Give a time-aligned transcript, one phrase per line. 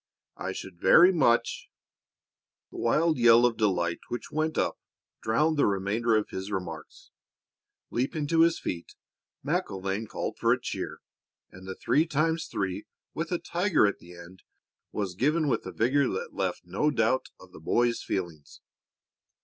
[0.37, 1.69] I should very much"
[2.71, 4.79] The wild yell of delight which went up
[5.21, 7.11] drowned the remainder of his remarks.
[7.91, 8.95] Leaping to his feet,
[9.45, 11.01] MacIlvaine called for a cheer,
[11.51, 14.41] and the three times three, with a tiger at the end,
[14.91, 18.59] was given with a vigor that left no doubt of the boys' feelings.